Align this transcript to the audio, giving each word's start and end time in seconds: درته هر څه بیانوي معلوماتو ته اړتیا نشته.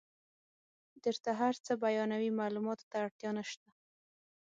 درته 1.03 1.31
هر 1.41 1.53
څه 1.65 1.71
بیانوي 1.83 2.31
معلوماتو 2.39 2.85
ته 2.91 2.95
اړتیا 3.05 3.31
نشته. 3.39 3.67